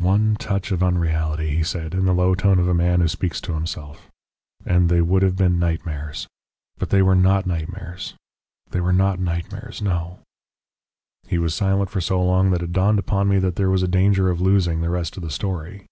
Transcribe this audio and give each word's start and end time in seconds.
"One 0.00 0.36
touch 0.36 0.72
of 0.72 0.82
unreality," 0.82 1.54
he 1.54 1.62
said, 1.62 1.92
in 1.92 2.06
the 2.06 2.14
low 2.14 2.34
tone 2.34 2.58
of 2.58 2.66
a 2.66 2.72
man 2.72 3.02
who 3.02 3.08
speaks 3.08 3.42
to 3.42 3.52
himself, 3.52 4.10
"and 4.64 4.88
they 4.88 5.02
would 5.02 5.20
have 5.20 5.36
been 5.36 5.58
nightmares. 5.58 6.26
But 6.78 6.88
they 6.88 7.02
were 7.02 7.14
not 7.14 7.44
nightmares 7.44 8.14
they 8.70 8.80
were 8.80 8.94
not 8.94 9.20
nightmares. 9.20 9.82
NO!" 9.82 10.20
He 11.28 11.36
was 11.36 11.54
silent 11.54 11.90
for 11.90 12.00
so 12.00 12.24
long 12.24 12.52
that 12.52 12.62
it 12.62 12.72
dawned 12.72 12.98
upon 12.98 13.28
me 13.28 13.38
that 13.40 13.56
there 13.56 13.68
was 13.68 13.82
a 13.82 13.86
danger 13.86 14.30
of 14.30 14.40
losing 14.40 14.80
the 14.80 14.88
rest 14.88 15.18
of 15.18 15.22
the 15.22 15.30
story. 15.30 15.84